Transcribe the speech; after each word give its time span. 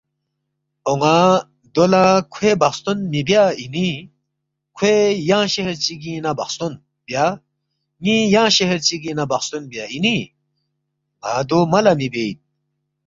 ”اون٘ا 0.89 1.17
دو 1.73 1.83
لہ 1.91 2.03
کھوے 2.33 2.51
بخستون 2.61 2.97
مِہ 3.11 3.21
بیا 3.27 3.43
اِنی، 3.61 3.89
کھوے 4.75 4.95
ینگ 5.29 5.47
شہر 5.55 5.75
چِگِنگ 5.85 6.19
نہ 6.25 6.31
بخستون 6.39 6.73
بیا 7.07 7.25
ن٘ی 8.03 8.15
ینگ 8.33 8.51
شہر 8.57 8.79
چِگِنگ 8.87 9.17
نہ 9.19 9.23
بخستون 9.31 9.63
بیا 9.71 9.83
اِنی؟ 9.93 10.17
ن٘ا 10.29 11.31
دو 11.49 11.59
ملا 11.71 11.93
مِہ 11.99 12.07
بے 12.13 12.23
اِن 12.27 12.37